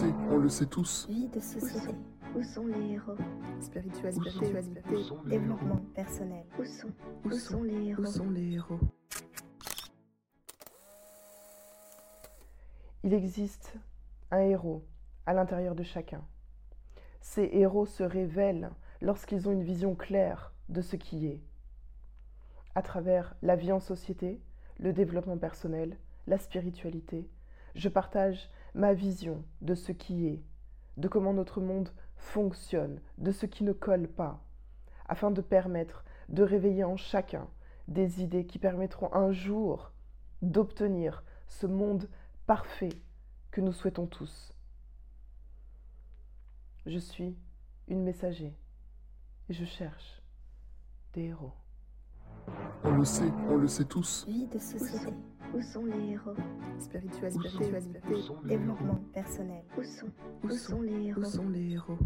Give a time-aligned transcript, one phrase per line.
[0.00, 1.06] sait, on le sait tous.
[1.08, 1.94] Vie de société.
[2.34, 3.16] Où sont les héros?
[3.60, 4.30] Spiritualité.
[4.30, 4.82] Spiritualité.
[5.26, 6.46] Développement personnel.
[6.58, 6.88] Où sont
[7.24, 8.02] Où sont les héros?
[8.02, 8.80] Où sont les héros?
[13.02, 13.74] Il existe
[14.30, 14.84] un héros
[15.26, 16.22] à l'intérieur de chacun.
[17.20, 18.70] Ces héros se révèlent
[19.02, 21.42] lorsqu'ils ont une vision claire de ce qui est.
[22.74, 24.40] À travers la vie en société,
[24.78, 27.28] le développement personnel, la spiritualité,
[27.74, 30.42] je partage ma vision de ce qui est,
[30.96, 34.42] de comment notre monde fonctionne, de ce qui ne colle pas,
[35.08, 37.48] afin de permettre de réveiller en chacun
[37.88, 39.92] des idées qui permettront un jour
[40.42, 42.08] d'obtenir ce monde
[42.46, 43.02] parfait
[43.50, 44.54] que nous souhaitons tous.
[46.86, 47.36] Je suis
[47.88, 48.56] une messager
[49.48, 50.22] et je cherche
[51.12, 51.52] des héros.
[52.84, 54.24] On le sait, on le sait tous.
[54.26, 55.12] Vie de société.
[55.52, 56.36] Où sont les héros?
[56.78, 57.48] Spiritualité.
[57.48, 58.00] Spiritualité.
[58.44, 59.64] Développement personnel.
[59.76, 60.12] Où sont
[60.44, 61.20] Où sont les héros?
[61.20, 61.98] Où sont les héros?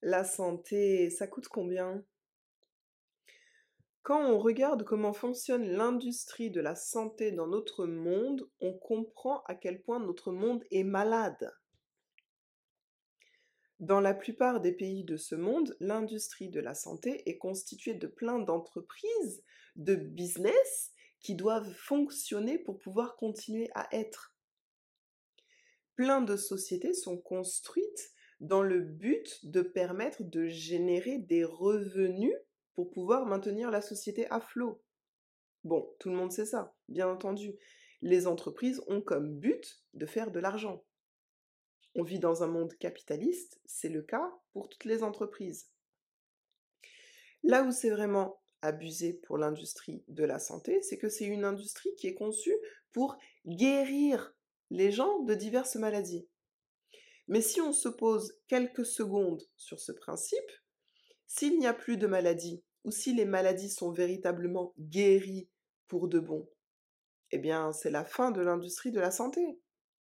[0.00, 2.02] La santé, ça coûte combien?
[4.02, 9.54] Quand on regarde comment fonctionne l'industrie de la santé dans notre monde, on comprend à
[9.54, 11.52] quel point notre monde est malade.
[13.80, 18.08] Dans la plupart des pays de ce monde, l'industrie de la santé est constituée de
[18.08, 19.44] plein d'entreprises,
[19.76, 24.34] de business qui doivent fonctionner pour pouvoir continuer à être.
[25.94, 32.34] Plein de sociétés sont construites dans le but de permettre de générer des revenus
[32.74, 34.82] pour pouvoir maintenir la société à flot.
[35.64, 37.56] Bon, tout le monde sait ça, bien entendu.
[38.00, 40.84] Les entreprises ont comme but de faire de l'argent.
[41.98, 45.68] On vit dans un monde capitaliste, c'est le cas pour toutes les entreprises.
[47.42, 51.92] Là où c'est vraiment abusé pour l'industrie de la santé, c'est que c'est une industrie
[51.96, 52.56] qui est conçue
[52.92, 54.32] pour guérir
[54.70, 56.28] les gens de diverses maladies.
[57.26, 60.52] Mais si on se pose quelques secondes sur ce principe,
[61.26, 65.48] s'il n'y a plus de maladies, ou si les maladies sont véritablement guéries
[65.88, 66.48] pour de bon,
[67.32, 69.58] eh bien c'est la fin de l'industrie de la santé.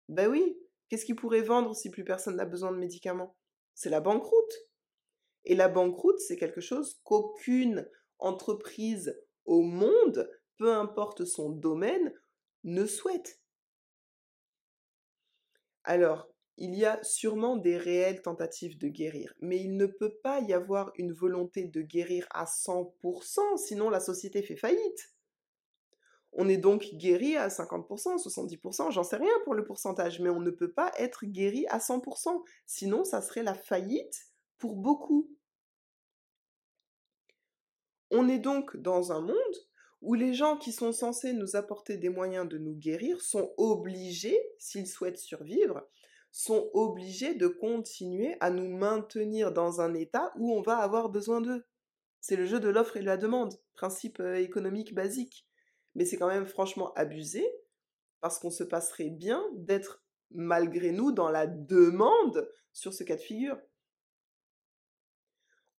[0.09, 0.59] Ben oui,
[0.89, 3.35] qu'est-ce qui pourrait vendre si plus personne n'a besoin de médicaments?
[3.73, 4.53] C'est la banqueroute.
[5.45, 7.87] Et la banqueroute, c'est quelque chose qu'aucune
[8.19, 12.13] entreprise au monde, peu importe son domaine,
[12.63, 13.39] ne souhaite.
[15.83, 16.27] Alors,
[16.57, 20.53] il y a sûrement des réelles tentatives de guérir, mais il ne peut pas y
[20.53, 25.13] avoir une volonté de guérir à 100%, sinon la société fait faillite.
[26.37, 30.39] On est donc guéri à 50%, 70%, j'en sais rien pour le pourcentage, mais on
[30.39, 34.27] ne peut pas être guéri à 100%, sinon ça serait la faillite
[34.59, 35.29] pour beaucoup.
[38.11, 39.35] On est donc dans un monde
[40.01, 44.39] où les gens qui sont censés nous apporter des moyens de nous guérir sont obligés,
[44.59, 45.87] s'ils souhaitent survivre,
[46.31, 51.41] sont obligés de continuer à nous maintenir dans un état où on va avoir besoin
[51.41, 51.65] d'eux.
[52.21, 55.47] C'est le jeu de l'offre et de la demande, principe euh, économique basique.
[55.97, 57.43] Mais c'est quand même franchement abusé,
[58.21, 63.21] parce qu'on se passerait bien d'être malgré nous dans la demande sur ce cas de
[63.21, 63.57] figure.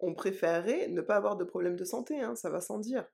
[0.01, 3.07] On préférerait ne pas avoir de problème de santé, hein, ça va sans dire.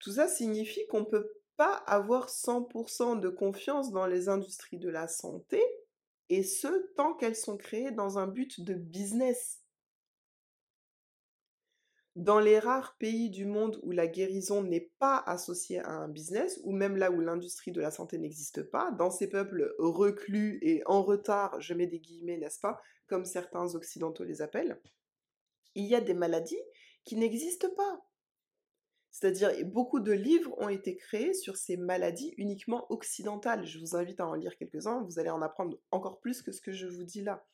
[0.00, 5.06] Tout ça signifie qu'on peut pas avoir 100% de confiance dans les industries de la
[5.06, 5.62] santé,
[6.28, 9.59] et ce, tant qu'elles sont créées dans un but de business.
[12.16, 16.60] Dans les rares pays du monde où la guérison n'est pas associée à un business,
[16.64, 20.82] ou même là où l'industrie de la santé n'existe pas, dans ces peuples reclus et
[20.86, 24.80] en retard, je mets des guillemets, n'est-ce pas, comme certains occidentaux les appellent,
[25.74, 26.60] il y a des maladies
[27.04, 28.00] qui n'existent pas.
[29.12, 33.66] C'est-à-dire, beaucoup de livres ont été créés sur ces maladies uniquement occidentales.
[33.66, 36.60] Je vous invite à en lire quelques-uns, vous allez en apprendre encore plus que ce
[36.60, 37.44] que je vous dis là.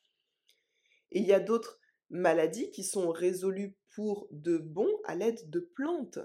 [1.11, 1.79] Et il y a d'autres
[2.09, 6.19] maladies qui sont résolues pour de bon à l'aide de plantes,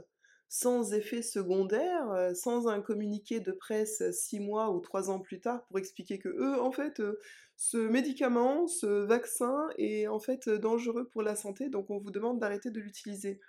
[0.49, 5.41] sans effet secondaire, euh, sans un communiqué de presse six mois ou trois ans plus
[5.41, 7.19] tard pour expliquer que eux, en fait, euh,
[7.57, 12.39] ce médicament, ce vaccin est en fait dangereux pour la santé, donc on vous demande
[12.39, 13.41] d'arrêter de l'utiliser.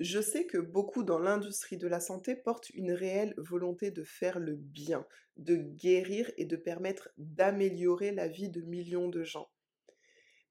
[0.00, 4.38] Je sais que beaucoup dans l'industrie de la santé portent une réelle volonté de faire
[4.38, 5.04] le bien,
[5.36, 9.50] de guérir et de permettre d'améliorer la vie de millions de gens.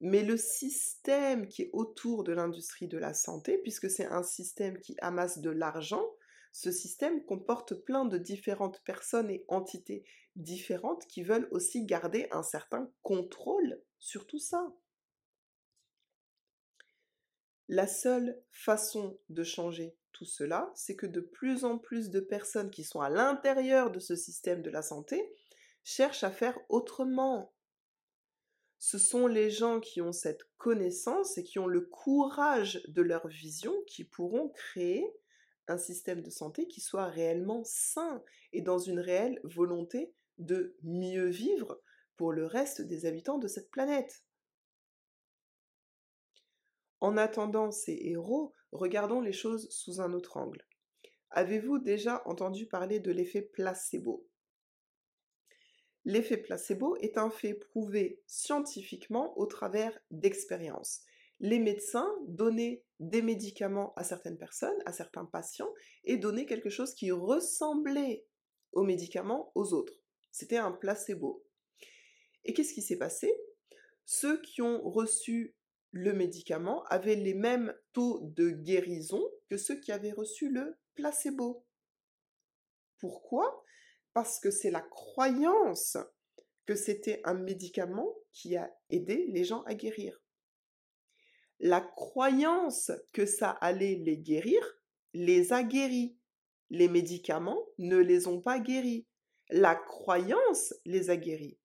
[0.02, 4.80] Mais le système qui est autour de l'industrie de la santé, puisque c'est un système
[4.80, 6.06] qui amasse de l'argent,
[6.52, 10.04] ce système comporte plein de différentes personnes et entités
[10.36, 14.68] différentes qui veulent aussi garder un certain contrôle sur tout ça.
[17.69, 22.72] La seule façon de changer tout cela, c'est que de plus en plus de personnes
[22.72, 25.22] qui sont à l'intérieur de ce système de la santé
[25.84, 27.54] cherchent à faire autrement.
[28.80, 33.28] Ce sont les gens qui ont cette connaissance et qui ont le courage de leur
[33.28, 35.06] vision qui pourront créer
[35.68, 38.24] un système de santé qui soit réellement sain
[38.54, 41.81] et dans une réelle volonté de mieux vivre
[42.16, 44.24] pour le reste des habitants de cette planète.
[47.00, 50.66] En attendant ces héros, regardons les choses sous un autre angle.
[51.30, 54.28] Avez-vous déjà entendu parler de l'effet placebo?
[56.06, 61.02] L'effet placebo est un fait prouvé scientifiquement au travers d'expériences.
[61.40, 65.72] Les médecins donnaient des médicaments à certaines personnes, à certains patients,
[66.06, 68.26] et donnaient quelque chose qui ressemblait
[68.72, 70.02] aux médicaments aux autres.
[70.32, 71.44] C'était un placebo.
[72.46, 73.32] Et qu'est-ce qui s'est passé?
[74.06, 75.56] Ceux qui ont reçu
[75.92, 81.66] le médicament avaient les mêmes taux de guérison que ceux qui avaient reçu le placebo.
[83.00, 83.63] Pourquoi?
[84.13, 85.98] Parce que c'est la croyance
[86.66, 90.22] que c'était un médicament qui a aidé les gens à guérir.
[91.60, 94.62] La croyance que ça allait les guérir
[95.13, 96.18] les a guéris.
[96.69, 99.07] Les médicaments ne les ont pas guéris.
[99.50, 101.57] La croyance les a guéris.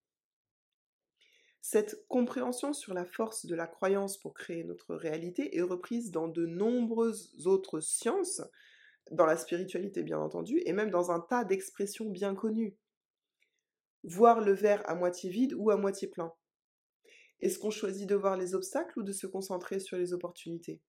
[1.65, 6.27] Cette compréhension sur la force de la croyance pour créer notre réalité est reprise dans
[6.27, 8.41] de nombreuses autres sciences,
[9.11, 12.77] dans la spiritualité bien entendu, et même dans un tas d'expressions bien connues.
[14.03, 16.33] Voir le verre à moitié vide ou à moitié plein.
[17.39, 20.81] Est-ce qu'on choisit de voir les obstacles ou de se concentrer sur les opportunités?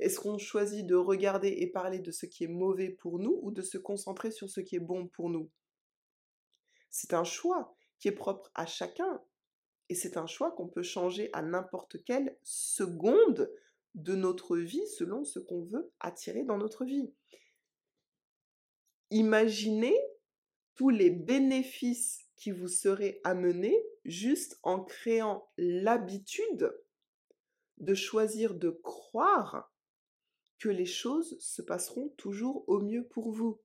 [0.00, 3.52] Est-ce qu'on choisit de regarder et parler de ce qui est mauvais pour nous ou
[3.52, 5.48] de se concentrer sur ce qui est bon pour nous?
[6.90, 9.22] C'est un choix qui est propre à chacun
[9.88, 13.50] et c'est un choix qu'on peut changer à n'importe quelle seconde
[13.94, 17.12] de notre vie selon ce qu'on veut attirer dans notre vie.
[19.10, 19.96] Imaginez
[20.74, 26.74] tous les bénéfices qui vous seraient amenés juste en créant l'habitude
[27.78, 29.72] de choisir de croire
[30.58, 33.60] que les choses se passeront toujours au mieux pour vous.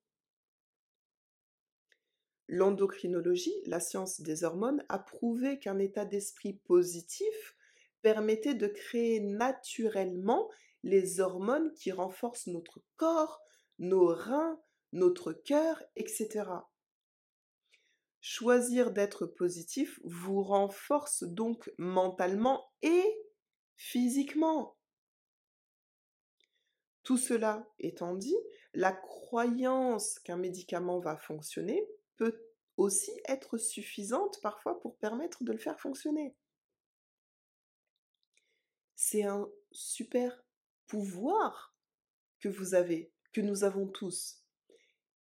[2.48, 7.56] L'endocrinologie, la science des hormones, a prouvé qu'un état d'esprit positif
[8.02, 10.50] permettait de créer naturellement
[10.84, 13.42] les hormones qui renforcent notre corps,
[13.80, 14.62] nos reins,
[14.94, 16.46] notre cœur, etc.
[18.22, 23.04] Choisir d'être positif vous renforce donc mentalement et
[23.76, 24.78] physiquement.
[27.04, 28.38] Tout cela étant dit,
[28.74, 32.44] la croyance qu'un médicament va fonctionner peut
[32.76, 36.36] aussi être suffisante parfois pour permettre de le faire fonctionner.
[38.96, 40.44] C'est un super
[40.88, 41.76] pouvoir
[42.40, 44.44] que vous avez, que nous avons tous.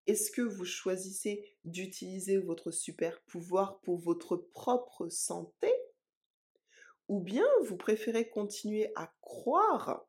[0.07, 5.73] Est-ce que vous choisissez d'utiliser votre super pouvoir pour votre propre santé?
[7.07, 10.07] Ou bien vous préférez continuer à croire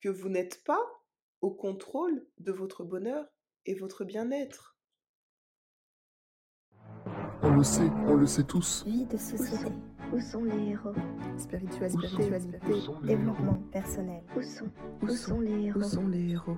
[0.00, 0.84] que vous n'êtes pas
[1.40, 3.26] au contrôle de votre bonheur
[3.66, 4.73] et votre bien-être?
[7.46, 8.84] On le sait, on le sait tous.
[8.86, 9.70] Vie de société.
[10.12, 10.94] Où sont les héros?
[11.36, 11.98] Spiritualité.
[12.70, 14.22] Où sont Développement personnel.
[14.34, 14.64] Où sont
[15.02, 15.80] Où sont les héros?
[15.80, 16.56] Où sont les héros?